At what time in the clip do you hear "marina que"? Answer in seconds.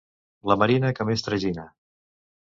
0.61-1.07